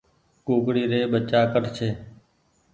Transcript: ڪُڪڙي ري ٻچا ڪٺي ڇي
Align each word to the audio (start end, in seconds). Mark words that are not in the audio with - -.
ڪُڪڙي 0.45 0.83
ري 0.91 0.99
ٻچا 1.11 1.41
ڪٺي 1.53 1.69
ڇي 1.77 1.89